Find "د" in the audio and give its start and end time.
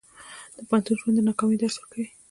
0.55-0.57, 1.17-1.19